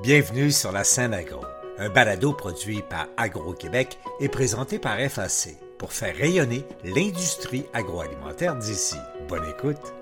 [0.00, 1.40] Bienvenue sur la scène agro,
[1.76, 8.94] un balado produit par Agro-Québec et présenté par FAC pour faire rayonner l'industrie agroalimentaire d'ici.
[9.28, 9.92] Bonne écoute.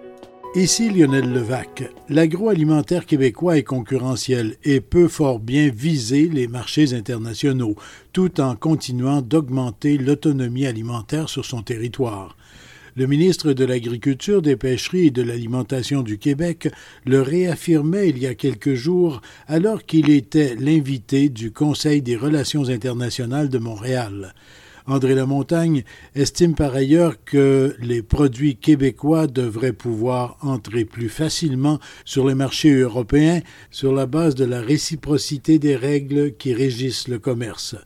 [0.55, 1.85] Ici Lionel Levac.
[2.11, 7.75] L'agroalimentaire québécois est concurrentiel et peut fort bien viser les marchés internationaux,
[8.13, 12.37] tout en continuant d'augmenter l'autonomie alimentaire sur son territoire.
[12.99, 16.71] Le ministre de l'Agriculture, des Pêcheries et de l'Alimentation du Québec
[17.05, 22.71] le réaffirmait il y a quelques jours alors qu'il était l'invité du Conseil des relations
[22.71, 24.35] internationales de Montréal.
[24.87, 32.27] André Lamontagne estime par ailleurs que les produits québécois devraient pouvoir entrer plus facilement sur
[32.27, 37.77] les marchés européens sur la base de la réciprocité des règles qui régissent le commerce.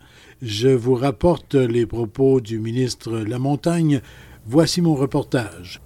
[0.40, 4.02] Je vous rapporte les propos du ministre Lamontagne
[4.52, 5.80] Voici mon reportage.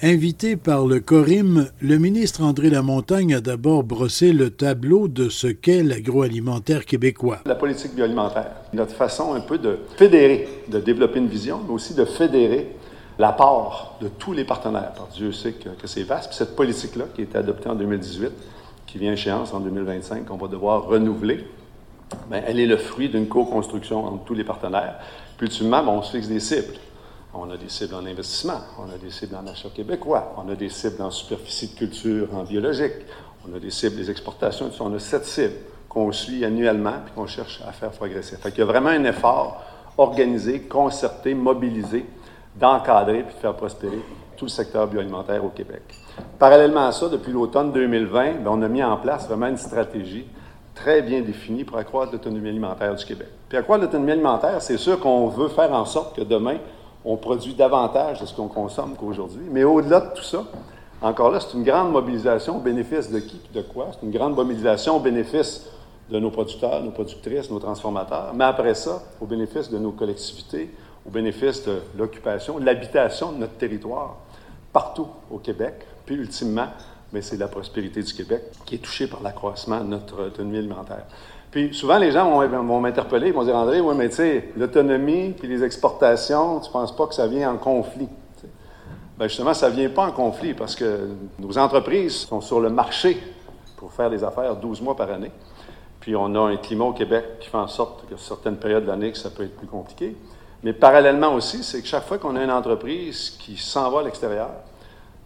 [0.00, 5.48] Invité par le Corim, le ministre André Lamontagne a d'abord brossé le tableau de ce
[5.48, 7.40] qu'est l'agroalimentaire québécois.
[7.44, 11.92] La politique bioalimentaire, notre façon un peu de fédérer, de développer une vision, mais aussi
[11.92, 12.74] de fédérer
[13.18, 14.94] l'apport de tous les partenaires.
[15.14, 16.32] Dieu sait que, c'est vaste.
[16.32, 18.30] cette politique-là, qui a été adoptée en 2018,
[18.86, 21.44] qui vient échéance en 2025, qu'on va devoir renouveler,
[22.30, 24.94] bien, elle est le fruit d'une co-construction entre tous les partenaires.
[25.38, 26.74] Puis ultimement, ben, on se fixe des cibles.
[27.34, 30.54] On a des cibles en investissement, on a des cibles en achat québécois, on a
[30.54, 32.94] des cibles en superficie de culture, en biologique,
[33.46, 35.54] on a des cibles des exportations, on a sept cibles
[35.88, 38.36] qu'on suit annuellement et qu'on cherche à faire progresser.
[38.36, 39.62] Fait qu'il y a vraiment un effort
[39.98, 42.06] organisé, concerté, mobilisé,
[42.56, 44.00] d'encadrer puis de faire prospérer
[44.36, 45.82] tout le secteur bioalimentaire au Québec.
[46.38, 50.26] Parallèlement à ça, depuis l'automne 2020, ben, on a mis en place vraiment une stratégie
[50.74, 53.28] très bien définie pour accroître l'autonomie alimentaire du Québec.
[53.48, 56.58] Puis accroître l'autonomie alimentaire, c'est sûr qu'on veut faire en sorte que demain,
[57.08, 59.44] on produit davantage de ce qu'on consomme qu'aujourd'hui.
[59.50, 60.44] Mais au-delà de tout ça,
[61.00, 63.88] encore là, c'est une grande mobilisation au bénéfice de qui de quoi?
[63.92, 65.64] C'est une grande mobilisation au bénéfice
[66.10, 68.34] de nos producteurs, nos productrices, nos transformateurs.
[68.34, 70.70] Mais après ça, au bénéfice de nos collectivités,
[71.06, 74.16] au bénéfice de l'occupation, de l'habitation de notre territoire,
[74.70, 75.86] partout au Québec.
[76.04, 76.66] Puis ultimement,
[77.14, 81.06] mais c'est la prospérité du Québec qui est touchée par l'accroissement de notre autonomie alimentaire.
[81.50, 85.34] Puis souvent, les gens vont, m'interpeller, ils vont dire André, oui, mais tu sais, l'autonomie
[85.38, 88.08] puis les exportations, tu ne penses pas que ça vient en conflit
[89.18, 91.08] Bien, justement, ça ne vient pas en conflit parce que
[91.40, 93.20] nos entreprises sont sur le marché
[93.76, 95.32] pour faire des affaires 12 mois par année.
[95.98, 98.88] Puis on a un climat au Québec qui fait en sorte que certaines périodes de
[98.88, 100.16] l'année, ça peut être plus compliqué.
[100.62, 104.02] Mais parallèlement aussi, c'est que chaque fois qu'on a une entreprise qui s'en va à
[104.04, 104.50] l'extérieur,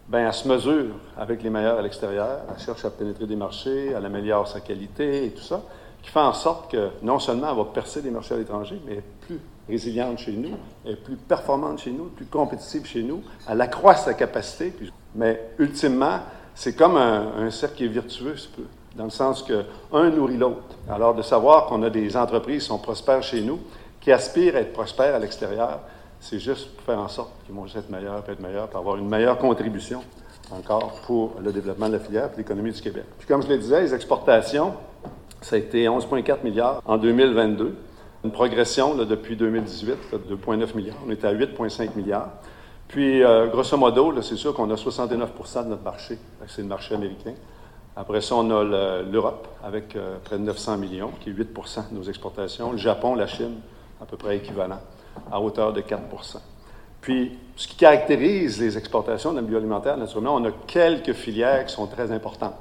[0.07, 3.93] Bien, elle se mesure avec les meilleurs à l'extérieur, elle cherche à pénétrer des marchés,
[3.95, 5.61] elle améliore sa qualité et tout ça,
[6.03, 8.91] qui fait en sorte que non seulement elle va percer des marchés à l'étranger, mais
[8.91, 10.51] elle est plus résiliente chez nous,
[10.85, 14.73] elle est plus performante chez nous, plus compétitive chez nous, elle accroît sa capacité.
[15.15, 16.19] mais ultimement,
[16.53, 18.35] c'est comme un, cercle qui est vertueux,
[18.95, 20.61] dans le sens que un nourrit l'autre.
[20.87, 23.59] Alors, de savoir qu'on a des entreprises qui sont prospères chez nous,
[23.99, 25.79] qui aspirent à être prospères à l'extérieur,
[26.19, 29.07] c'est juste pour faire en sorte qu'ils vont être meilleurs, être meilleurs, pour avoir une
[29.07, 30.03] meilleure contribution
[30.51, 33.05] encore pour le développement de la filière et l'économie du Québec.
[33.17, 34.73] Puis comme je le disais, les exportations,
[35.43, 37.75] ça a été 11,4 milliards en 2022,
[38.23, 39.95] une progression depuis 2018
[40.29, 40.97] de 2,9 milliards.
[41.05, 42.29] On est à 8,5 milliards.
[42.87, 46.17] Puis, euh, grosso modo, c'est sûr qu'on a 69% de notre marché,
[46.47, 47.33] c'est le marché américain.
[47.95, 48.63] Après ça, on a
[49.03, 52.71] l'Europe avec euh, près de 900 millions, qui est 8% de nos exportations.
[52.71, 53.55] Le Japon, la Chine,
[54.01, 54.79] à peu près équivalent
[55.31, 55.99] à hauteur de 4%
[57.01, 61.85] Puis, ce qui caractérise les exportations de bioalimentaire, naturellement, on a quelques filières qui sont
[61.85, 62.55] très importantes.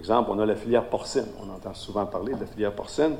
[0.00, 1.26] Exemple, on a la filière porcine.
[1.46, 3.16] On entend souvent parler de la filière porcine.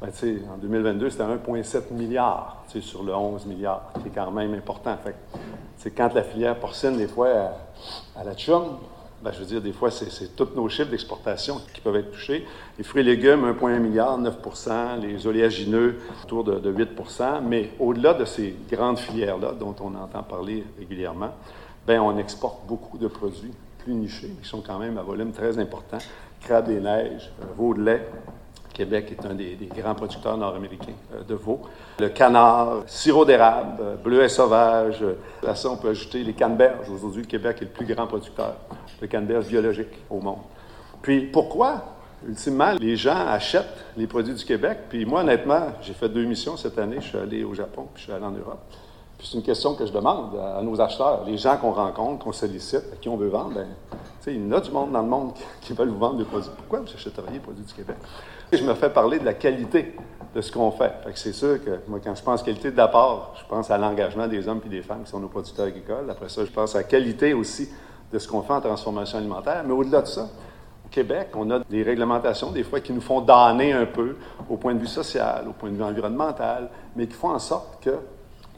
[0.00, 0.10] Ben,
[0.48, 4.96] en 2022, c'était 1,7 milliard sur le 11 milliards, qui est quand même important.
[5.02, 7.30] Fait, quand la filière porcine, des fois,
[8.14, 8.78] à la chum,
[9.24, 12.46] ben, je veux dire, des fois, c'est tous nos chiffres d'exportation qui peuvent être touchés.
[12.78, 18.24] Les fruits et légumes, 1,1 milliard, 9% Les oléagineux, autour de, 8% Mais au-delà de
[18.24, 21.32] ces grandes filières-là, dont on entend parler régulièrement,
[21.88, 23.52] ben, on exporte beaucoup de produits
[23.84, 25.98] plus nichés, qui sont quand même à volume très important.
[26.40, 28.06] Crabe des neiges, euh, veau de lait,
[28.72, 31.60] Québec est un des, grands producteurs nord-américains euh, de veau.
[31.98, 35.04] Le canard, sirop d'érable, euh, bleuet sauvage.
[35.46, 36.88] À ça, on peut ajouter les canneberges.
[36.88, 38.56] Aujourd'hui, le Québec est le plus grand producteur
[39.00, 40.40] de canneberges biologiques au monde.
[41.02, 41.82] Puis pourquoi,
[42.26, 44.78] ultimement, les gens achètent les produits du Québec?
[44.88, 46.96] Puis moi, honnêtement, j'ai fait deux missions cette année.
[47.00, 48.62] Je suis allé au Japon, puis je suis allé en Europe.
[49.20, 52.32] Puis c'est une question que je demande à nos acheteurs, les gens qu'on rencontre, qu'on
[52.32, 53.50] sollicite, à qui on veut vendre.
[53.50, 53.66] Bien,
[54.26, 56.48] il y en a du monde dans le monde qui, veulent vous vendre des produits.
[56.56, 57.96] Pourquoi vous achèteriez les produits du Québec?
[58.50, 59.94] Je me fais parler de la qualité
[60.34, 60.94] de ce qu'on fait.
[61.16, 64.62] c'est sûr que moi, quand je pense qualité d'apport, je pense à l'engagement des hommes
[64.64, 66.08] et des femmes qui sont nos producteurs agricoles.
[66.08, 67.68] Après ça, je pense à la qualité aussi
[68.10, 69.62] de ce qu'on fait en transformation alimentaire.
[69.66, 70.30] Mais au-delà de ça,
[70.90, 74.16] Québec, on a des réglementations des fois qui nous font damner un peu
[74.48, 77.86] au point de vue social, au point de vue environnemental, mais qui font en sorte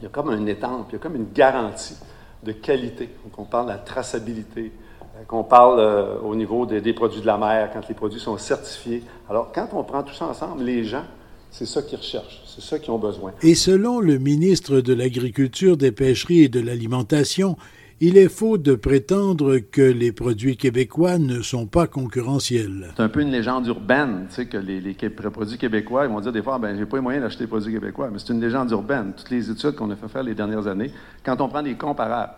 [0.03, 1.95] qu'il y a comme un étampe, il y a comme une garantie
[2.43, 3.09] de qualité.
[3.23, 4.71] Donc on parle de la traçabilité,
[5.01, 8.19] euh, qu'on parle euh, au niveau des, des, produits de la mer, quand les produits
[8.19, 9.03] sont certifiés.
[9.29, 11.05] Alors quand on prend tout ça ensemble, les gens,
[11.51, 13.31] c'est ça qu'ils recherchent, c'est ça qu'ils ont besoin.
[13.41, 17.55] Et selon le ministre de l'Agriculture, des Pêcheries et de l'Alimentation,
[17.99, 22.91] il est faux de prétendre que les produits québécois ne sont pas concurrentiels.
[22.95, 26.31] C'est un peu une légende urbaine, tu sais, que les, produits québécois, ils vont dire
[26.31, 28.71] des fois, ben j'ai pas les moyens d'acheter des produits québécois, mais c'est une légende
[28.71, 29.13] urbaine.
[29.15, 30.91] Toutes les études qu'on a fait faire les dernières années,
[31.23, 32.33] quand on prend des comparables,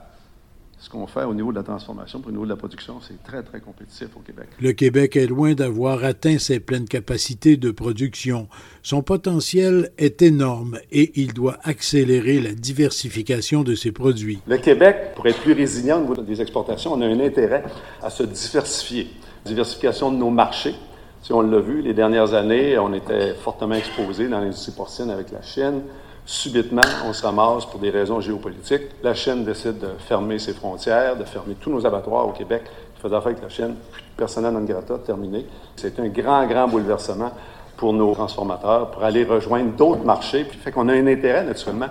[0.77, 3.41] ce qu'on fait au niveau de la transformation, au niveau de la production, c'est très,
[3.43, 4.47] très compétitif au Québec.
[4.59, 8.47] Le Québec est loin d'avoir atteint ses pleines capacités de production.
[8.83, 14.39] Son potentiel est énorme et il doit accélérer la diversification de ses produits.
[14.47, 17.63] Le Québec, pour être plus résilient au niveau des exportations, on a un intérêt
[18.01, 19.07] à se diversifier.
[19.45, 20.75] Diversification de nos marchés.
[21.21, 25.31] Si on l'a vu, les dernières années, on était fortement exposé dans l'industrie porcine avec
[25.31, 25.81] la Chine
[26.25, 28.83] subitement, on se ramasse pour des raisons géopolitiques.
[29.03, 32.63] La Chine décide de fermer ses frontières, de fermer tous nos abattoirs au Québec.
[32.97, 33.75] Il faisait affaire avec la Chine,
[34.17, 35.45] personnel non grata, terminé.
[35.75, 37.31] C'est un grand, grand bouleversement
[37.77, 40.45] pour nos transformateurs, pour aller rejoindre d'autres marchés.
[40.45, 41.89] Puis fait qu'on a un intérêt, naturellement,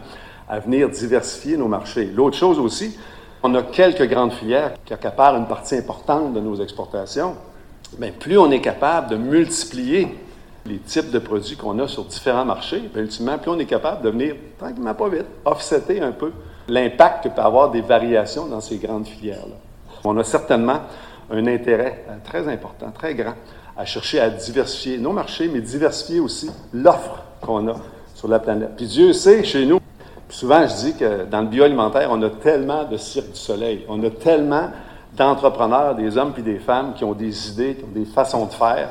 [0.49, 2.07] à venir diversifier nos marchés.
[2.07, 2.99] L'autre chose aussi,
[3.43, 7.37] on a quelques grandes filières qui accaparent une partie importante de nos exportations.
[7.99, 10.19] Mais plus on est capable de multiplier
[10.67, 14.03] les types de produits qu'on a sur différents marchés, bien, ultimement, plus on est capable
[14.03, 16.33] de venir, tranquillement pas vite, offsetter un peu
[16.69, 19.57] l'impact que peut avoir des variations dans ces grandes filières-là.
[20.05, 20.81] On a certainement
[21.31, 23.35] un intérêt euh, très important, très grand,
[23.77, 27.75] à chercher à diversifier nos marchés, mais diversifier aussi l'offre qu'on a
[28.15, 28.71] sur la planète.
[28.77, 29.81] Puis Dieu sait, chez nous,
[30.29, 34.03] souvent je dis que dans le bioalimentaire, on a tellement de cirque du soleil, on
[34.05, 34.71] a tellement
[35.17, 38.53] d'entrepreneurs, des hommes puis des femmes qui ont des idées, qui ont des façons de
[38.53, 38.91] faire,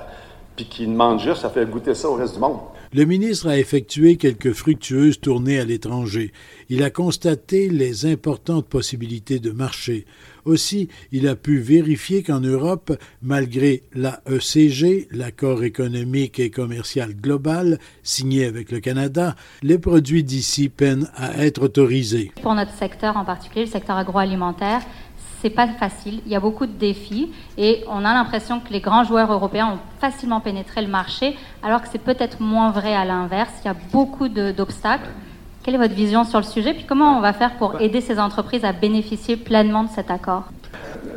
[0.56, 2.60] puis qui demande juste à faire goûter ça au reste du monde.
[2.96, 6.32] Le ministre a effectué quelques fructueuses tournées à l'étranger.
[6.70, 10.06] Il a constaté les importantes possibilités de marché.
[10.46, 18.46] Aussi, il a pu vérifier qu'en Europe, malgré l'AECG, l'accord économique et commercial global signé
[18.46, 22.32] avec le Canada, les produits d'ici peinent à être autorisés.
[22.44, 24.82] Pour notre secteur en particulier, le secteur agroalimentaire,
[25.44, 26.22] c'est pas facile.
[26.26, 29.74] Il y a beaucoup de défis et on a l'impression que les grands joueurs européens
[29.74, 33.52] ont facilement pénétré le marché, alors que c'est peut-être moins vrai à l'inverse.
[33.62, 35.10] Il y a beaucoup d'obstacles.
[35.62, 36.74] Quelle est votre vision sur le sujet?
[36.74, 40.46] Puis comment on va faire pour aider ces entreprises à bénéficier pleinement de cet accord?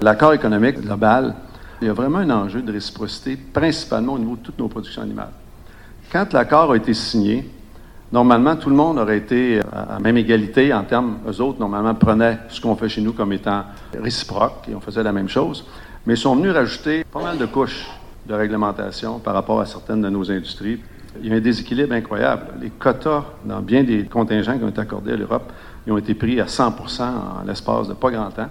[0.02, 1.37] L'accord économique global,
[1.81, 5.02] il y a vraiment un enjeu de réciprocité, principalement au niveau de toutes nos productions
[5.02, 5.31] animales.
[6.11, 7.49] Quand l'accord a été signé,
[8.16, 12.38] Normalement, tout le monde aurait été à même égalité en termes, eux autres, normalement, prenaient
[12.48, 15.66] ce qu'on fait chez nous comme étant réciproque et on faisait la même chose,
[16.06, 17.86] mais ils sont venus rajouter pas mal de couches
[18.26, 20.80] de réglementation par rapport à certaines de nos industries.
[21.20, 22.54] Il y a un déséquilibre incroyable.
[22.58, 25.52] Les quotas dans bien des contingents qui ont été accordés à l'Europe,
[25.86, 28.48] ils ont été pris à 100% en l'espace de pas grand temps.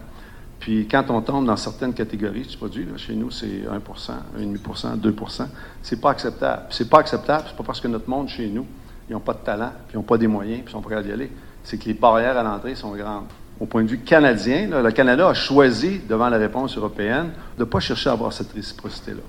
[0.60, 5.48] Puis quand on tombe dans certaines catégories de produits, chez nous, c'est 1% 1,5% 2%
[5.82, 6.62] c'est pas acceptable.
[6.70, 8.68] C'est pas acceptable, c'est pas parce que notre monde chez nous
[9.10, 10.96] ils n'ont pas de talent, puis ils n'ont pas des moyens, puis ils sont prêts
[10.96, 11.32] à y aller.
[11.64, 13.26] C'est que les barrières à l'entrée sont grandes.
[13.60, 17.70] Au point de vue canadien, le Canada a choisi, devant la réponse européenne, de ne
[17.70, 19.22] pas chercher à avoir cette réciprocité-là.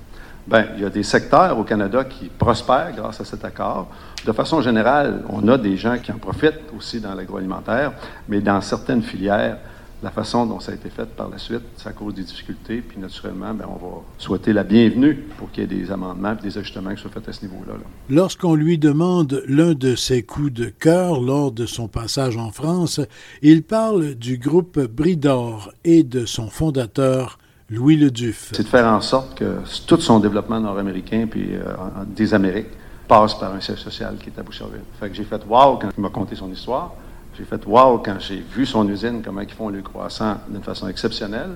[0.45, 3.87] Bien, il y a des secteurs au Canada qui prospèrent grâce à cet accord.
[4.25, 7.91] De façon générale, on a des gens qui en profitent aussi dans l'agroalimentaire,
[8.29, 9.57] mais dans certaines filières,
[10.03, 12.81] la façon dont ça a été fait par la suite, ça cause des difficultés.
[12.81, 16.43] Puis naturellement, bien, on va souhaiter la bienvenue pour qu'il y ait des amendements et
[16.43, 17.73] des ajustements qui soient faits à ce niveau-là.
[18.09, 23.01] Lorsqu'on lui demande l'un de ses coups de cœur lors de son passage en France,
[23.41, 27.39] il parle du groupe Bridor et de son fondateur,
[27.69, 28.51] Louis Leduf.
[28.53, 31.73] C'est de faire en sorte que tout son développement nord-américain puis euh,
[32.05, 32.69] des Amériques
[33.07, 34.81] passe par un siège social qui est à Boucherville.
[34.99, 36.93] Fait que j'ai fait wow quand il m'a conté son histoire.
[37.37, 40.87] J'ai fait wow quand j'ai vu son usine, comment ils font le croissant d'une façon
[40.87, 41.51] exceptionnelle.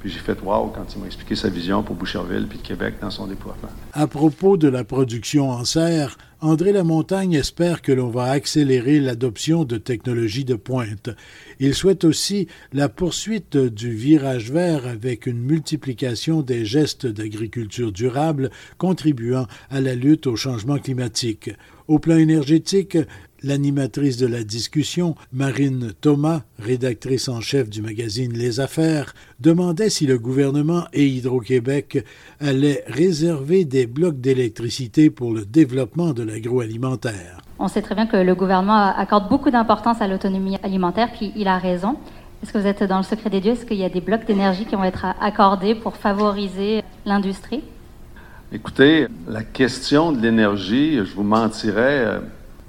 [0.00, 3.10] Puis j'ai fait wow quand il m'a expliqué sa vision pour Boucherville puis Québec dans
[3.10, 3.70] son déploiement.
[3.94, 9.64] À propos de la production en serre, André Lamontagne espère que l'on va accélérer l'adoption
[9.64, 11.08] de technologies de pointe.
[11.58, 18.50] Il souhaite aussi la poursuite du virage vert avec une multiplication des gestes d'agriculture durable
[18.76, 21.50] contribuant à la lutte au changement climatique.
[21.88, 22.98] Au plan énergétique,
[23.44, 30.06] L'animatrice de la discussion, Marine Thomas, rédactrice en chef du magazine Les Affaires, demandait si
[30.06, 32.06] le gouvernement et Hydro-Québec
[32.40, 37.42] allaient réserver des blocs d'électricité pour le développement de l'agroalimentaire.
[37.58, 41.46] On sait très bien que le gouvernement accorde beaucoup d'importance à l'autonomie alimentaire, puis il
[41.46, 41.96] a raison.
[42.42, 43.52] Est-ce que vous êtes dans le secret des dieux?
[43.52, 47.62] Est-ce qu'il y a des blocs d'énergie qui vont être accordés pour favoriser l'industrie?
[48.52, 52.20] Écoutez, la question de l'énergie, je vous mentirais, euh,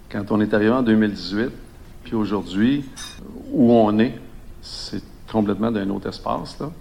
[0.10, 1.52] quand on est arrivé en 2018,
[2.04, 2.86] puis aujourd'hui,
[3.52, 4.20] où on est,
[4.62, 6.60] c'est complètement d'un autre espace.
[6.60, 6.72] Là.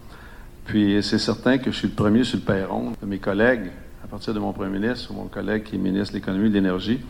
[0.64, 3.70] Puis c'est certain que je suis le premier sur le perron de mes collègues,
[4.02, 6.50] à partir de mon premier ministre ou mon collègue qui est ministre de l'économie et
[6.50, 7.00] de l'énergie,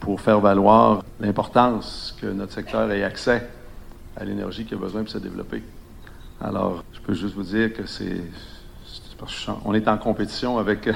[0.00, 3.48] pour faire valoir l'importance que notre secteur ait accès
[4.16, 5.62] à l'énergie qu'il a besoin pour se développer.
[6.40, 8.22] Alors, je peux juste vous dire que c'est
[9.64, 10.88] on est en compétition avec,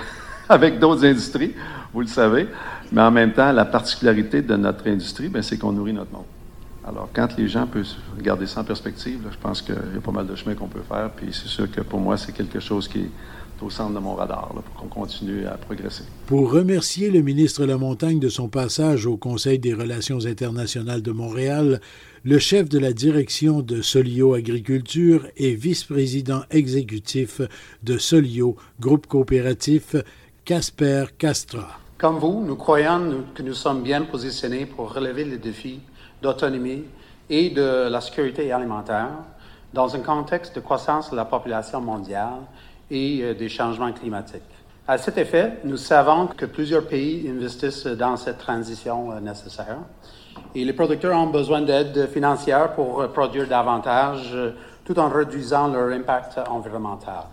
[0.48, 1.54] avec d'autres industries,
[1.92, 2.46] vous le savez,
[2.90, 6.24] mais en même temps, la particularité de notre industrie, ben, c'est qu'on nourrit notre monde.
[6.84, 10.10] Alors, quand les gens peuvent regarder ça en perspective, je pense qu'il y a pas
[10.10, 12.88] mal de chemin qu'on peut faire, puis c'est sûr que pour moi, c'est quelque chose
[12.88, 13.10] qui est
[13.62, 16.02] au centre de mon radar pour qu'on continue à progresser.
[16.26, 21.80] Pour remercier le ministre Lamontagne de son passage au Conseil des relations internationales de Montréal,
[22.24, 27.40] le chef de la direction de Solio Agriculture et vice-président exécutif
[27.82, 29.96] de Solio, groupe coopératif,
[31.96, 35.80] Comme vous, nous croyons que nous sommes bien positionnés pour relever les défis
[36.20, 36.84] d'autonomie
[37.30, 39.08] et de la sécurité alimentaire
[39.72, 42.40] dans un contexte de croissance de la population mondiale
[42.90, 44.42] et euh, des changements climatiques.
[44.86, 49.78] À cet effet, nous savons que plusieurs pays investissent dans cette transition euh, nécessaire
[50.54, 54.36] et les producteurs ont besoin d'aide financière pour euh, produire davantage
[54.84, 57.24] tout en réduisant leur impact environnemental.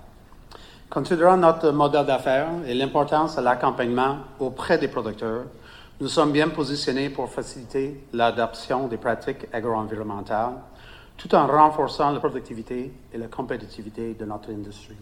[0.89, 5.43] Considérant notre modèle d'affaires et l'importance de l'accompagnement auprès des producteurs,
[6.01, 10.53] nous sommes bien positionnés pour faciliter l'adoption des pratiques agro-environnementales
[11.15, 14.95] tout en renforçant la productivité et la compétitivité de notre industrie.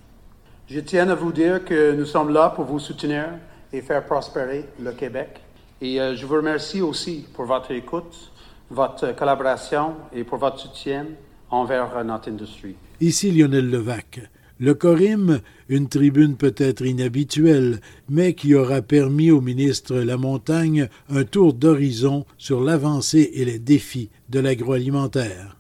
[0.67, 3.25] Je tiens à vous dire que nous sommes là pour vous soutenir
[3.72, 5.39] et faire prospérer le Québec
[5.79, 8.32] et euh, je vous remercie aussi pour votre écoute,
[8.70, 11.06] votre collaboration et pour votre soutien
[11.50, 12.75] envers notre industrie.
[13.00, 14.20] Ici Lionel Levac.
[14.59, 21.53] Le Corim, une tribune peut-être inhabituelle, mais qui aura permis au ministre Lamontagne un tour
[21.53, 25.57] d'horizon sur l'avancée et les défis de l'agroalimentaire.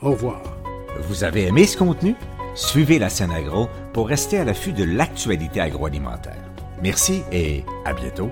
[0.00, 0.42] Au revoir.
[1.08, 2.14] Vous avez aimé ce contenu?
[2.54, 6.50] Suivez la scène agro pour rester à l'affût de l'actualité agroalimentaire.
[6.82, 8.30] Merci et à bientôt.